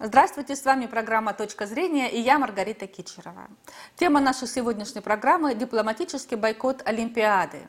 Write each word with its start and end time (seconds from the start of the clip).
Здравствуйте, 0.00 0.54
с 0.54 0.64
вами 0.64 0.86
программа 0.86 1.34
«Точка 1.34 1.66
зрения» 1.66 2.08
и 2.08 2.20
я 2.20 2.38
Маргарита 2.38 2.86
Кичерова. 2.86 3.48
Тема 3.96 4.20
нашей 4.20 4.46
сегодняшней 4.46 5.00
программы– 5.00 5.54
дипломатический 5.56 6.36
бойкот 6.36 6.82
Олимпиады. 6.84 7.62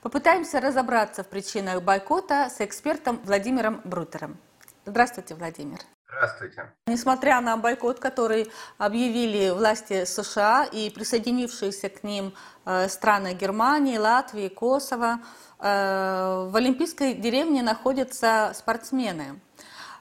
Попытаемся 0.00 0.58
разобраться 0.58 1.22
в 1.22 1.26
причинах 1.26 1.82
бойкота 1.82 2.48
с 2.48 2.62
экспертом 2.62 3.20
Владимиром 3.24 3.82
Брутером. 3.84 4.38
Здравствуйте, 4.86 5.34
Владимир. 5.34 5.80
Здравствуйте. 6.08 6.72
Несмотря 6.86 7.42
на 7.42 7.58
бойкот, 7.58 8.00
который 8.00 8.50
объявили 8.78 9.50
власти 9.50 10.06
США 10.06 10.64
и 10.64 10.88
присоединившиеся 10.88 11.90
к 11.90 12.02
ним 12.02 12.32
э, 12.64 12.88
страны 12.88 13.34
Германии, 13.34 13.98
Латвии, 13.98 14.48
Косово, 14.48 15.18
э, 15.58 16.48
в 16.48 16.56
Олимпийской 16.56 17.12
деревне 17.12 17.62
находятся 17.62 18.52
спортсмены– 18.54 19.38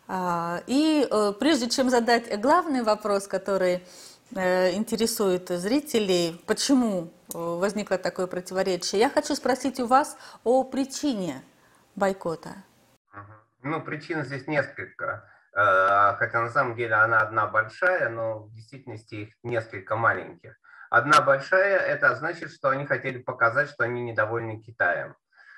и 0.08 1.08
э, 1.10 1.34
прежде 1.40 1.70
чем 1.70 1.90
задать 1.90 2.40
главный 2.40 2.84
вопрос, 2.84 3.28
который 3.28 3.84
э, 4.36 4.72
интересует 4.74 5.50
зрителей, 5.50 6.42
почему 6.46 7.12
э, 7.34 7.38
возникло 7.38 7.98
такое 7.98 8.28
противоречие, 8.28 9.02
я 9.02 9.10
хочу 9.10 9.36
спросить 9.36 9.80
у 9.80 9.88
вас 9.88 10.18
о 10.44 10.64
причине 10.64 11.42
бойкота. 11.96 12.54
Ну, 13.64 13.82
причин 13.82 14.24
здесь 14.24 14.46
несколько. 14.48 15.28
Хотя 15.54 16.42
на 16.42 16.50
самом 16.50 16.76
деле 16.76 16.96
она 16.96 17.22
одна 17.22 17.48
большая, 17.48 18.10
но 18.10 18.40
в 18.40 18.54
действительности 18.54 19.16
их 19.16 19.30
несколько 19.42 19.96
маленьких. 19.96 20.58
Одна 20.90 21.22
большая, 21.22 21.80
это 21.80 22.14
значит, 22.16 22.52
что 22.52 22.70
они 22.70 22.86
хотели 22.86 23.20
показать, 23.20 23.70
что 23.70 23.86
они 23.86 24.02
недовольны 24.02 24.60
Китаем. 24.60 25.16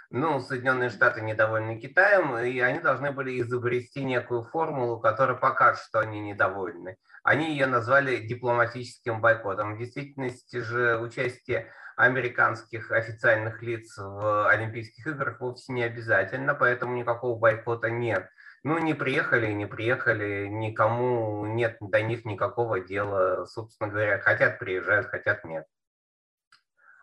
Ну, 0.10 0.40
Соединенные 0.40 0.90
Штаты 0.90 1.20
недовольны 1.20 1.80
Китаем, 1.80 2.38
и 2.38 2.60
они 2.60 2.80
должны 2.80 3.12
были 3.12 3.42
изобрести 3.42 4.06
некую 4.06 4.44
формулу, 4.44 5.02
которая 5.02 5.36
покажет, 5.36 5.84
что 5.84 6.00
они 6.00 6.22
недовольны. 6.22 6.96
Они 7.24 7.52
ее 7.52 7.66
назвали 7.66 8.26
дипломатическим 8.26 9.20
бойкотом. 9.20 9.76
В 9.76 9.80
действительности 9.80 10.62
же 10.62 10.98
участие 10.98 11.70
американских 11.98 12.92
официальных 12.92 13.62
лиц 13.62 13.98
в 13.98 14.48
Олимпийских 14.50 15.08
играх 15.08 15.42
вовсе 15.42 15.74
не 15.74 15.84
обязательно, 15.84 16.56
поэтому 16.56 16.96
никакого 16.96 17.38
бойкота 17.38 17.90
нет. 17.90 18.30
Ну, 18.64 18.78
не 18.80 18.94
приехали, 18.94 19.52
не 19.52 19.66
приехали, 19.66 20.48
никому 20.48 21.46
нет 21.48 21.78
до 21.82 22.02
них 22.02 22.24
никакого 22.24 22.80
дела, 22.80 23.46
собственно 23.46 23.90
говоря, 23.90 24.20
хотят 24.20 24.58
приезжают, 24.58 25.08
хотят 25.08 25.44
нет. 25.44 25.66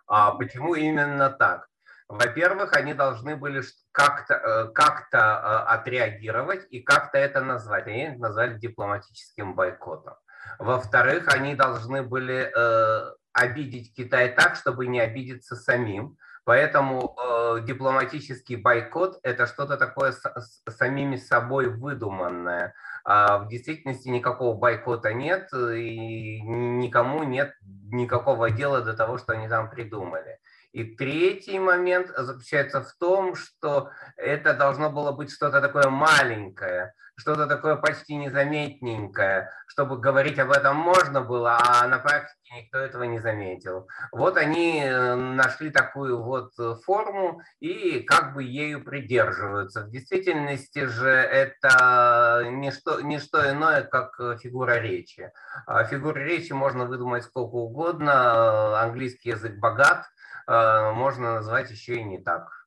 А 0.06 0.32
почему 0.32 0.74
именно 0.74 1.28
так? 1.28 1.68
Во-первых, 2.08 2.76
они 2.76 2.92
должны 2.92 3.34
были 3.36 3.62
как-то 3.92 4.34
э, 4.34 4.72
как 4.72 5.08
э, 5.12 5.16
отреагировать 5.16 6.66
и 6.70 6.80
как-то 6.80 7.18
это 7.18 7.40
назвать. 7.40 7.86
Они 7.86 8.02
это 8.02 8.20
назвали 8.20 8.58
дипломатическим 8.58 9.54
бойкотом. 9.54 10.14
Во-вторых, 10.58 11.28
они 11.28 11.54
должны 11.54 12.02
были 12.02 12.52
э, 12.54 13.14
обидеть 13.32 13.94
Китай 13.94 14.28
так, 14.34 14.56
чтобы 14.56 14.86
не 14.86 15.00
обидеться 15.00 15.56
самим. 15.56 16.16
Поэтому 16.44 17.16
э, 17.16 17.60
дипломатический 17.62 18.56
бойкот– 18.56 19.18
это 19.22 19.46
что-то 19.46 19.78
такое 19.78 20.12
с, 20.12 20.20
с 20.20 20.76
самими 20.76 21.16
собой 21.16 21.68
выдуманное. 21.68 22.74
А 23.02 23.38
в 23.38 23.48
действительности 23.48 24.08
никакого 24.08 24.54
бойкота 24.54 25.14
нет, 25.14 25.48
и 25.54 26.42
никому 26.42 27.22
нет 27.22 27.54
никакого 27.62 28.50
дела 28.50 28.82
до 28.82 28.94
того, 28.94 29.16
что 29.16 29.32
они 29.32 29.48
там 29.48 29.70
придумали. 29.70 30.38
И 30.74 30.82
третий 30.82 31.60
момент 31.60 32.08
заключается 32.16 32.82
в 32.82 32.92
том, 32.98 33.36
что 33.36 33.90
это 34.16 34.54
должно 34.54 34.90
было 34.90 35.12
быть 35.12 35.30
что-то 35.30 35.60
такое 35.60 35.88
маленькое, 35.88 36.94
что-то 37.16 37.46
такое 37.46 37.76
почти 37.76 38.16
незаметненькое, 38.16 39.52
чтобы 39.68 40.00
говорить 40.00 40.40
об 40.40 40.50
этом 40.50 40.74
можно 40.74 41.20
было, 41.20 41.56
а 41.62 41.86
на 41.86 42.00
практике 42.00 42.56
никто 42.56 42.78
этого 42.78 43.04
не 43.04 43.20
заметил. 43.20 43.86
Вот 44.10 44.36
они 44.36 44.82
э, 44.82 45.14
нашли 45.14 45.70
такую 45.70 46.20
вот 46.20 46.50
форму 46.82 47.40
и 47.60 48.00
как 48.00 48.34
бы 48.34 48.42
ею 48.42 48.82
придерживаются. 48.82 49.84
В 49.84 49.90
действительности 49.90 50.86
же 50.86 51.08
это 51.08 52.48
не 52.50 52.72
что, 52.72 53.00
не 53.00 53.20
что 53.20 53.48
иное, 53.48 53.84
как 53.84 54.40
фигура 54.40 54.80
речи. 54.80 55.30
А 55.68 55.84
фигуры 55.84 56.24
речи 56.24 56.50
можно 56.50 56.84
выдумать 56.84 57.22
сколько 57.22 57.54
угодно, 57.54 58.80
английский 58.80 59.28
язык 59.28 59.54
богат, 59.60 60.06
Э, 60.46 60.52
можно 60.94 61.34
назвать 61.34 61.70
еще 61.70 61.96
и 61.96 62.04
не 62.04 62.18
так. 62.18 62.66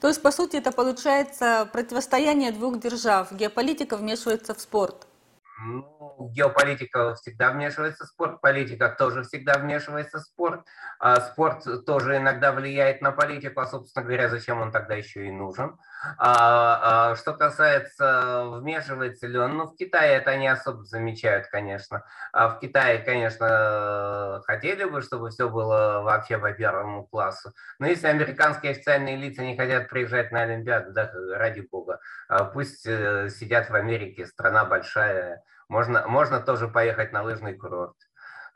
То 0.00 0.08
есть, 0.08 0.22
по 0.22 0.30
сути, 0.30 0.56
это 0.56 0.72
получается 0.72 1.68
противостояние 1.72 2.50
двух 2.50 2.78
держав. 2.80 3.30
Геополитика 3.32 3.96
вмешивается 3.96 4.54
в 4.54 4.60
спорт. 4.60 5.06
Ну, 5.62 6.30
геополитика 6.32 7.14
всегда 7.14 7.50
вмешивается 7.50 8.04
в 8.04 8.08
спорт, 8.08 8.40
политика 8.40 8.88
тоже 8.88 9.22
всегда 9.22 9.54
вмешивается 9.54 10.18
в 10.18 10.22
спорт. 10.22 10.64
А 10.98 11.20
спорт 11.20 11.64
тоже 11.86 12.16
иногда 12.16 12.52
влияет 12.52 13.00
на 13.00 13.12
политику, 13.12 13.60
а, 13.60 13.66
собственно 13.66 14.04
говоря, 14.04 14.28
зачем 14.28 14.60
он 14.60 14.72
тогда 14.72 14.94
еще 14.94 15.26
и 15.26 15.30
нужен. 15.30 15.78
А, 16.18 17.10
а, 17.12 17.16
что 17.16 17.34
касается, 17.34 18.44
вмешивается 18.46 19.26
ли 19.26 19.38
он, 19.38 19.56
ну, 19.56 19.66
в 19.66 19.76
Китае 19.76 20.16
это 20.16 20.36
не 20.36 20.48
особо 20.48 20.84
замечают, 20.84 21.46
конечно. 21.48 22.04
А 22.32 22.48
в 22.48 22.58
Китае, 22.58 22.98
конечно, 22.98 24.42
хотели 24.46 24.84
бы, 24.84 25.02
чтобы 25.02 25.30
все 25.30 25.48
было 25.48 26.00
вообще 26.02 26.38
по 26.38 26.52
первому 26.52 27.06
классу. 27.06 27.52
Но 27.78 27.86
если 27.86 28.08
американские 28.08 28.72
официальные 28.72 29.16
лица 29.16 29.42
не 29.42 29.56
хотят 29.56 29.88
приезжать 29.88 30.32
на 30.32 30.42
Олимпиаду, 30.42 30.92
да, 30.92 31.10
ради 31.32 31.60
бога, 31.60 32.00
а 32.28 32.44
пусть 32.44 32.86
э, 32.86 33.28
сидят 33.30 33.70
в 33.70 33.74
Америке, 33.74 34.26
страна 34.26 34.64
большая, 34.64 35.42
можно, 35.68 36.06
можно 36.06 36.40
тоже 36.40 36.68
поехать 36.68 37.12
на 37.12 37.22
лыжный 37.22 37.54
курорт. 37.54 37.96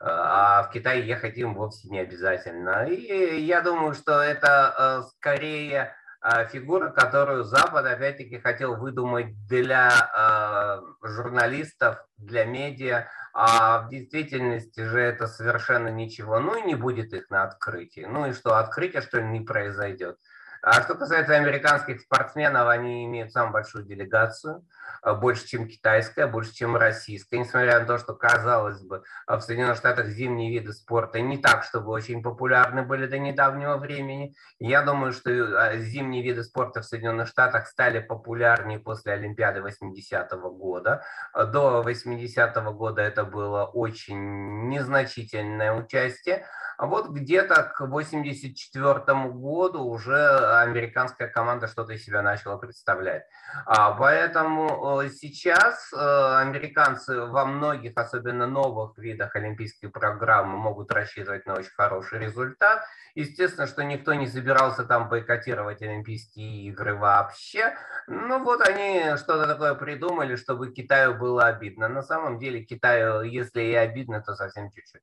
А 0.01 0.63
в 0.63 0.71
Китай 0.71 1.01
ехать 1.01 1.37
им 1.37 1.55
вовсе 1.55 1.89
не 1.89 1.99
обязательно. 1.99 2.85
И 2.85 3.41
я 3.41 3.61
думаю, 3.61 3.93
что 3.93 4.21
это 4.21 4.73
э, 4.77 5.09
скорее 5.17 5.93
а, 6.21 6.45
фигура, 6.45 6.89
которую 6.89 7.45
Запад, 7.45 7.85
опять-таки, 7.85 8.39
хотел 8.39 8.75
выдумать 8.75 9.33
для 9.47 9.89
э, 9.91 11.07
журналистов, 11.07 12.05
для 12.17 12.43
медиа, 12.43 13.07
а 13.33 13.83
в 13.83 13.89
действительности 13.89 14.81
же 14.81 14.99
это 14.99 15.27
совершенно 15.27 15.87
ничего. 15.87 16.39
Ну 16.39 16.57
и 16.57 16.63
не 16.63 16.75
будет 16.75 17.13
их 17.13 17.29
на 17.29 17.43
открытии. 17.43 18.05
Ну 18.09 18.27
и 18.27 18.33
что, 18.33 18.57
открытие, 18.57 19.01
что 19.01 19.19
ли, 19.19 19.27
не 19.27 19.39
произойдет. 19.41 20.17
А 20.61 20.81
что 20.81 20.95
касается 20.95 21.35
американских 21.35 22.01
спортсменов, 22.01 22.67
они 22.67 23.05
имеют 23.05 23.31
самую 23.31 23.53
большую 23.53 23.85
делегацию, 23.85 24.65
а, 25.01 25.13
больше, 25.13 25.47
чем 25.47 25.67
китайская, 25.67 26.27
больше, 26.27 26.53
чем 26.53 26.75
российская, 26.75 27.37
несмотря 27.37 27.79
на 27.79 27.85
то, 27.85 27.97
что, 27.97 28.13
казалось 28.13 28.81
бы, 28.81 29.03
а, 29.25 29.37
в 29.37 29.41
Соединенных 29.41 29.77
Штатах 29.77 30.07
зимние 30.07 30.51
виды 30.51 30.73
спорта 30.73 31.21
не 31.21 31.37
так, 31.37 31.63
чтобы 31.63 31.91
очень 31.91 32.21
популярны 32.21 32.83
были 32.83 33.07
до 33.07 33.17
недавнего 33.17 33.77
времени. 33.77 34.35
Я 34.59 34.81
думаю, 34.81 35.13
что 35.13 35.31
а, 35.31 35.77
зимние 35.77 36.23
виды 36.23 36.43
спорта 36.43 36.81
в 36.81 36.85
Соединенных 36.85 37.29
Штатах 37.29 37.67
стали 37.67 37.99
популярнее 37.99 38.79
после 38.79 39.13
Олимпиады 39.13 39.61
80-го 39.61 40.51
года. 40.51 41.03
До 41.33 41.83
80-го 41.85 42.73
года 42.73 43.01
это 43.01 43.23
было 43.23 43.65
очень 43.65 44.67
незначительное 44.67 45.71
участие, 45.71 46.45
а 46.79 46.85
вот 46.85 47.09
где-то 47.09 47.55
к 47.63 47.81
1984 47.81 49.29
году 49.31 49.83
уже 49.83 50.15
американская 50.49 51.27
команда 51.27 51.67
что-то 51.67 51.93
из 51.93 52.03
себя 52.03 52.21
начала 52.21 52.57
представлять. 52.57 53.23
А, 53.65 53.91
поэтому 53.91 55.01
э, 55.01 55.09
сейчас 55.09 55.91
э, 55.93 55.97
американцы 55.97 57.21
во 57.21 57.45
многих, 57.45 57.93
особенно 57.95 58.47
новых 58.47 58.97
видах 58.97 59.35
олимпийской 59.35 59.87
программы, 59.87 60.57
могут 60.57 60.91
рассчитывать 60.91 61.45
на 61.45 61.53
очень 61.53 61.71
хороший 61.71 62.19
результат. 62.19 62.83
Естественно, 63.15 63.67
что 63.67 63.83
никто 63.83 64.13
не 64.13 64.27
собирался 64.27 64.83
там 64.83 65.09
бойкотировать 65.09 65.81
Олимпийские 65.81 66.67
игры 66.69 66.95
вообще. 66.95 67.75
Ну 68.07 68.43
вот 68.43 68.61
они 68.61 69.15
что-то 69.17 69.47
такое 69.47 69.75
придумали, 69.75 70.35
чтобы 70.35 70.71
Китаю 70.71 71.15
было 71.15 71.45
обидно. 71.45 71.87
На 71.87 72.01
самом 72.01 72.39
деле 72.39 72.63
Китаю, 72.63 73.21
если 73.21 73.61
и 73.61 73.73
обидно, 73.73 74.21
то 74.21 74.35
совсем 74.35 74.69
чуть-чуть. 74.71 75.01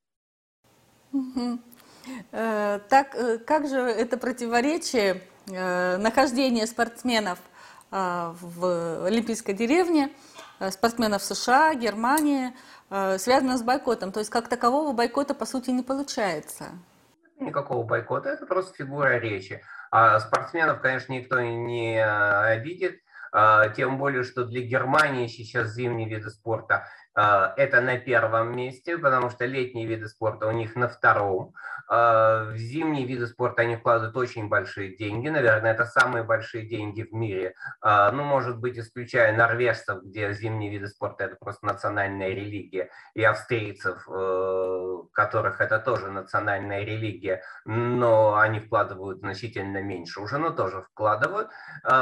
Э, 2.33 2.79
так, 2.89 3.17
как 3.47 3.69
же 3.69 3.79
это 3.79 4.17
противоречие 4.17 5.23
э, 5.49 5.97
нахождения 5.97 6.67
спортсменов 6.67 7.39
в 7.91 9.07
Олимпийской 9.07 9.53
деревне, 9.53 10.11
спортсменов 10.71 11.23
США, 11.23 11.73
Германии, 11.75 12.53
связано 12.89 13.57
с 13.57 13.63
бойкотом? 13.63 14.11
То 14.11 14.19
есть 14.19 14.31
как 14.31 14.49
такового 14.49 14.93
бойкота 14.93 15.35
по 15.35 15.47
сути 15.47 15.71
не 15.71 15.85
получается? 15.85 16.71
Никакого 17.39 17.85
бойкота, 17.85 18.31
это 18.31 18.45
просто 18.45 18.75
фигура 18.75 19.19
речи. 19.19 19.63
А 19.93 20.19
спортсменов, 20.19 20.81
конечно, 20.81 21.13
никто 21.13 21.41
не 21.41 22.05
обидит, 22.05 23.01
тем 23.77 23.99
более, 23.99 24.25
что 24.25 24.45
для 24.45 24.63
Германии 24.63 25.29
сейчас 25.29 25.73
зимние 25.73 26.09
виды 26.09 26.29
спорта 26.31 26.89
это 27.17 27.81
на 27.81 27.99
первом 27.99 28.55
месте, 28.55 28.99
потому 28.99 29.31
что 29.31 29.47
летние 29.47 29.87
виды 29.87 30.07
спорта 30.09 30.47
у 30.47 30.53
них 30.53 30.77
на 30.77 30.89
втором. 30.89 31.55
В 31.89 32.55
зимние 32.57 33.07
виды 33.07 33.27
спорта 33.27 33.63
они 33.63 33.77
вкладывают 33.77 34.17
очень 34.17 34.49
большие 34.49 34.97
деньги. 34.97 35.29
Наверное, 35.29 35.73
это 35.73 35.85
самые 35.85 36.25
большие 36.25 36.67
деньги 36.67 37.03
в 37.03 37.13
мире. 37.13 37.55
Ну, 37.83 38.25
может 38.25 38.59
быть, 38.59 38.77
исключая 38.77 39.37
норвежцев, 39.37 40.03
где 40.03 40.33
зимние 40.33 40.71
виды 40.71 40.89
спорта– 40.89 41.25
это 41.27 41.37
просто 41.37 41.65
национальная 41.65 42.31
религия, 42.31 42.91
и 43.15 43.23
австрийцев, 43.23 44.07
э, 44.09 44.99
которых 45.13 45.61
это 45.61 45.79
тоже 45.79 46.11
национальная 46.11 46.85
религия, 46.85 47.43
но 47.65 48.37
они 48.37 48.61
вкладывают 48.61 49.21
значительно 49.21 49.81
меньше 49.81 50.21
уже, 50.21 50.39
но 50.39 50.51
тоже 50.51 50.83
вкладывают. 50.83 51.49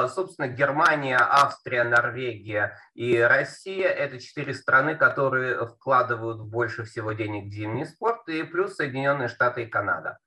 Собственно, 0.09 0.49
Германия, 0.49 1.19
Австрия, 1.19 1.85
Норвегия 1.85 2.79
и 2.95 3.19
Россия– 3.21 3.89
это 3.91 4.19
четыре 4.19 4.55
страны, 4.55 4.97
которые 5.09 5.67
вкладывают 5.67 6.41
больше 6.41 6.85
всего 6.85 7.13
денег 7.13 7.51
в 7.51 7.53
зимний 7.53 7.85
спорт, 7.85 8.27
и 8.27 8.43
плюс 8.43 8.77
Соединенные 8.77 9.29
Штаты 9.29 9.65
и 9.65 9.67
Канада. 9.67 10.19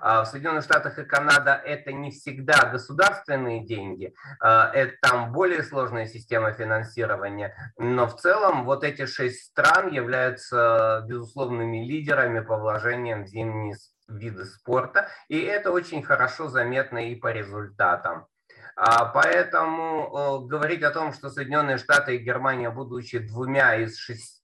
А 0.00 0.24
в 0.24 0.26
Соединенных 0.26 0.64
Штатах 0.64 0.98
и 0.98 1.04
Канада 1.04 1.52
это 1.52 1.92
не 1.92 2.10
всегда 2.10 2.70
государственные 2.70 3.66
деньги, 3.66 4.14
а, 4.40 4.70
это 4.72 4.94
там 5.02 5.32
более 5.32 5.62
сложная 5.62 6.06
система 6.06 6.52
финансирования, 6.52 7.54
но 7.76 8.06
в 8.06 8.16
целом 8.16 8.64
вот 8.64 8.84
эти 8.84 9.04
шесть 9.04 9.50
стран 9.50 9.92
являются 9.92 11.04
безусловными 11.06 11.84
лидерами 11.84 12.40
по 12.40 12.56
вложениям 12.56 13.24
в 13.24 13.26
зимние 13.26 13.76
виды 14.08 14.46
спорта, 14.46 15.08
и 15.28 15.38
это 15.40 15.72
очень 15.72 16.02
хорошо 16.02 16.48
заметно 16.48 17.10
и 17.10 17.14
по 17.16 17.30
результатам. 17.30 18.26
А, 18.76 19.06
поэтому 19.06 20.46
говорить 20.46 20.82
о 20.82 20.90
том, 20.90 21.12
что 21.12 21.30
Соединенные 21.30 21.78
Штаты 21.78 22.16
и 22.16 22.22
Германия, 22.22 22.70
будучи 22.70 23.18
двумя 23.18 23.76
из 23.76 23.96
шести 23.96 24.41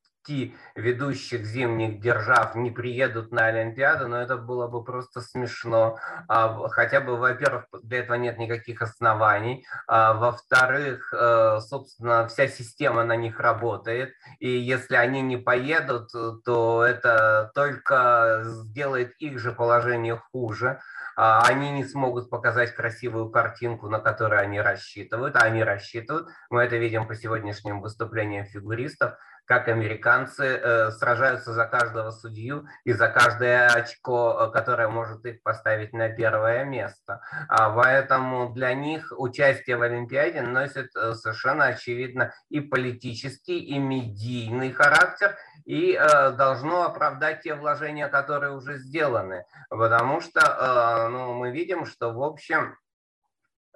ведущих 0.74 1.44
зимних 1.44 2.00
держав 2.00 2.54
не 2.54 2.70
приедут 2.70 3.32
на 3.32 3.46
Олимпиаду, 3.46 4.08
но 4.08 4.20
это 4.20 4.36
было 4.36 4.68
бы 4.68 4.84
просто 4.84 5.20
смешно. 5.20 5.98
А, 6.28 6.68
хотя 6.68 7.00
бы, 7.00 7.16
во-первых, 7.16 7.64
для 7.82 8.00
этого 8.00 8.16
нет 8.16 8.38
никаких 8.38 8.82
оснований. 8.82 9.66
А, 9.86 10.14
во-вторых, 10.14 11.12
э, 11.12 11.58
собственно, 11.60 12.28
вся 12.28 12.48
система 12.48 13.04
на 13.04 13.16
них 13.16 13.40
работает. 13.40 14.14
И 14.38 14.48
если 14.48 14.96
они 14.96 15.22
не 15.22 15.36
поедут, 15.36 16.10
то 16.44 16.84
это 16.84 17.50
только 17.54 18.42
сделает 18.44 19.14
их 19.18 19.38
же 19.38 19.52
положение 19.52 20.20
хуже. 20.32 20.80
А, 21.20 21.42
они 21.48 21.72
не 21.72 21.84
смогут 21.84 22.30
показать 22.30 22.76
красивую 22.76 23.30
картинку, 23.30 23.88
на 23.88 23.98
которую 23.98 24.40
они 24.40 24.60
рассчитывают, 24.60 25.34
а 25.34 25.40
они 25.40 25.64
рассчитывают. 25.64 26.28
Мы 26.48 26.62
это 26.62 26.76
видим 26.76 27.08
по 27.08 27.16
сегодняшним 27.16 27.80
выступлениям 27.80 28.46
фигуристов, 28.46 29.14
как 29.44 29.66
американцы 29.66 30.17
э, 30.26 30.90
сражаются 30.92 31.52
за 31.52 31.66
каждого 31.66 32.10
судью 32.10 32.66
и 32.84 32.92
за 32.92 33.08
каждое 33.08 33.68
очко, 33.68 34.48
э, 34.48 34.52
которое 34.52 34.88
может 34.88 35.24
их 35.26 35.42
поставить 35.42 35.92
на 35.92 36.08
первое 36.08 36.64
место. 36.64 37.20
А 37.48 37.70
поэтому 37.70 38.52
для 38.52 38.74
них 38.74 39.12
участие 39.16 39.76
в 39.76 39.82
Олимпиаде 39.82 40.42
носит 40.42 40.94
э, 40.96 41.14
совершенно 41.14 41.66
очевидно 41.66 42.32
и 42.48 42.60
политический, 42.60 43.58
и 43.58 43.78
медийный 43.78 44.72
характер, 44.72 45.36
и 45.64 45.92
э, 45.92 46.30
должно 46.32 46.84
оправдать 46.84 47.42
те 47.42 47.54
вложения, 47.54 48.08
которые 48.08 48.52
уже 48.52 48.78
сделаны. 48.78 49.44
Потому 49.70 50.20
что 50.20 50.40
э, 50.40 51.08
ну, 51.08 51.34
мы 51.34 51.50
видим, 51.50 51.86
что, 51.86 52.12
в 52.12 52.22
общем, 52.22 52.76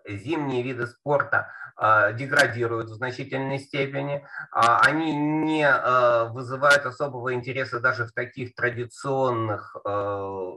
зимние 0.09 0.62
виды 0.62 0.87
спорта 0.87 1.53
деградируют 2.12 2.88
в 2.88 2.94
значительной 2.94 3.58
степени, 3.58 4.17
э, 4.17 4.23
они 4.52 5.14
не 5.14 5.67
э, 5.67 6.29
вызывают 6.31 6.87
особого 6.87 7.34
интереса 7.34 7.81
даже 7.81 8.06
в 8.06 8.12
таких 8.12 8.55
традиционных 8.55 9.76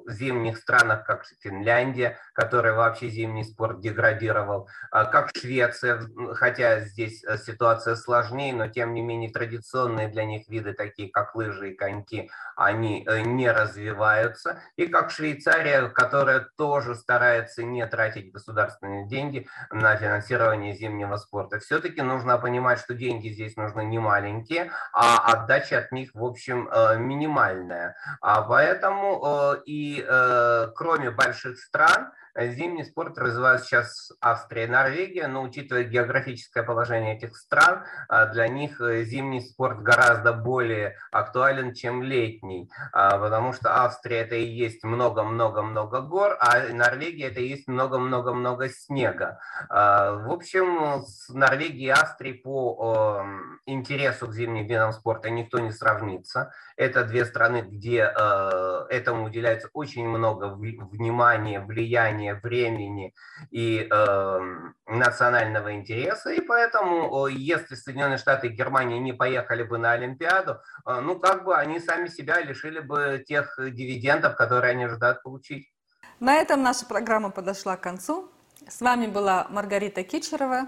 зимних 0.08 0.58
странах, 0.58 1.06
как 1.06 1.26
Финляндия, 1.42 2.18
которая 2.34 2.74
вообще 2.74 3.10
зимний 3.10 3.44
спорт 3.44 3.80
деградировал, 3.82 4.68
как 4.92 5.32
Швеция, 5.36 6.02
хотя 6.34 6.82
здесь 6.82 7.24
э, 7.24 7.38
ситуация 7.38 7.96
сложнее, 7.96 8.54
но 8.54 8.68
тем 8.68 8.94
не 8.94 9.02
менее 9.02 9.32
традиционные 9.32 10.08
для 10.08 10.26
них 10.26 10.48
виды, 10.48 10.74
такие 10.74 11.10
как 11.10 11.36
лыжи 11.36 11.72
и 11.72 11.76
коньки, 11.76 12.30
они 12.56 13.06
э, 13.06 13.22
не 13.22 13.52
развиваются, 13.52 14.62
и 14.76 14.88
как 14.88 15.12
Швейцария, 15.12 15.90
которая 15.90 16.48
тоже 16.58 16.96
старается 16.96 17.64
не 17.64 17.86
тратить 17.88 18.32
государственные 18.32 19.08
деньги 19.08 19.48
на 19.72 19.96
финансирование 19.96 20.74
зимнего 20.74 21.15
спорта. 21.18 21.60
Все-таки 21.60 22.02
нужно 22.02 22.38
понимать, 22.38 22.80
что 22.80 22.94
деньги 22.94 23.30
здесь 23.30 23.56
нужны 23.56 23.84
не 23.86 24.00
маленькие, 24.00 24.72
а 24.94 25.32
отдача 25.32 25.80
от 25.80 25.92
них, 25.92 26.12
в 26.14 26.24
общем, 26.24 26.68
э, 26.72 26.98
минимальная. 26.98 27.96
А 28.22 28.42
поэтому 28.42 29.22
э, 29.24 29.62
и 29.66 30.06
э, 30.08 30.68
кроме 30.76 31.12
больших 31.12 31.60
стран, 31.60 32.12
Зимний 32.38 32.84
спорт 32.84 33.18
развивают 33.18 33.64
сейчас 33.64 34.12
Австрия 34.20 34.66
и 34.66 34.68
Норвегия, 34.68 35.28
но 35.28 35.42
учитывая 35.42 35.84
географическое 35.84 36.64
положение 36.64 37.16
этих 37.16 37.38
стран, 37.38 37.86
а, 38.10 38.26
для 38.26 38.50
них 38.50 38.82
э, 38.82 39.04
зимний 39.04 39.40
спорт 39.40 39.82
гораздо 39.82 40.34
более 40.34 40.98
актуален, 41.12 41.74
чем 41.74 42.04
летний, 42.04 42.70
а, 42.92 43.18
потому 43.18 43.54
что 43.54 43.84
Австрия 43.84 44.18
это 44.18 44.36
и 44.36 44.46
есть 44.46 44.84
много-много-много 44.84 46.02
гор, 46.02 46.38
а 46.42 46.74
Норвегия 46.74 47.28
это 47.28 47.40
и 47.40 47.48
есть 47.48 47.70
много-много-много 47.70 48.68
снега. 48.68 49.40
А, 49.70 50.12
в 50.12 50.30
общем, 50.30 51.04
с 51.06 51.30
Норвегией 51.30 51.88
и 51.88 51.90
Австрией 51.90 52.40
по 52.40 53.26
интересу 53.66 54.28
к 54.28 54.34
зимним 54.34 54.68
видам 54.68 54.92
спорта 54.92 55.30
никто 55.30 55.60
не 55.60 55.72
сравнится. 55.72 56.52
Это 56.76 57.06
две 57.06 57.26
страны, 57.26 57.62
где 57.62 58.12
э, 58.14 58.86
этому 58.90 59.26
уделяется 59.26 59.70
очень 59.74 60.08
много 60.08 60.50
внимания, 60.54 61.62
влияния, 61.62 62.25
времени 62.34 63.14
и 63.52 63.88
э, 63.90 64.40
национального 64.88 65.74
интереса. 65.74 66.32
И 66.32 66.42
поэтому, 66.42 67.28
если 67.28 67.76
Соединенные 67.76 68.18
Штаты 68.18 68.48
и 68.48 68.50
Германия 68.52 69.00
не 69.00 69.14
поехали 69.14 69.64
бы 69.64 69.78
на 69.78 69.92
Олимпиаду, 69.92 70.60
э, 70.86 71.00
ну 71.02 71.20
как 71.20 71.44
бы 71.44 71.56
они 71.56 71.80
сами 71.80 72.08
себя 72.08 72.42
лишили 72.42 72.80
бы 72.80 73.24
тех 73.28 73.56
дивидендов, 73.58 74.36
которые 74.36 74.72
они 74.72 74.86
ожидают 74.86 75.22
получить. 75.24 75.72
На 76.20 76.36
этом 76.36 76.64
наша 76.64 76.86
программа 76.86 77.30
подошла 77.30 77.78
к 77.78 77.82
концу. 77.82 78.32
С 78.68 78.82
вами 78.82 79.08
была 79.08 79.48
Маргарита 79.50 80.04
Кичерова 80.04 80.68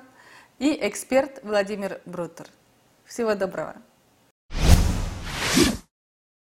и 0.60 0.78
эксперт 0.88 1.40
Владимир 1.44 2.02
Брутер. 2.06 2.48
Всего 3.06 3.34
доброго. 3.34 3.76